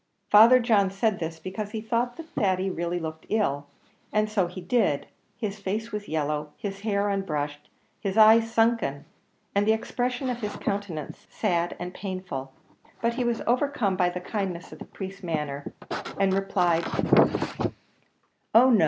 Father 0.31 0.59
John 0.59 0.89
said 0.89 1.19
this 1.19 1.37
because 1.37 1.69
he 1.69 1.79
thought 1.79 2.17
that 2.17 2.27
Thady 2.33 2.71
really 2.71 2.97
looked 2.97 3.27
ill. 3.29 3.67
And 4.11 4.27
so 4.31 4.47
he 4.47 4.59
did; 4.59 5.05
his 5.37 5.59
face 5.59 5.91
was 5.91 6.07
yellow, 6.07 6.53
his 6.57 6.79
hair 6.79 7.07
unbrushed, 7.07 7.69
his 7.99 8.17
eyes 8.17 8.51
sunken, 8.51 9.05
and 9.53 9.67
the 9.67 9.73
expression 9.73 10.27
of 10.31 10.39
his 10.41 10.55
countenance 10.55 11.27
sad 11.29 11.75
and 11.79 11.93
painful; 11.93 12.51
but 12.99 13.13
he 13.13 13.23
was 13.23 13.43
overcome 13.45 13.95
by 13.95 14.09
the 14.09 14.19
kindness 14.21 14.71
of 14.71 14.79
the 14.79 14.85
priest's 14.85 15.21
manner, 15.21 15.71
and 16.19 16.33
replied, 16.33 16.81
"Oh 18.55 18.71
no! 18.71 18.79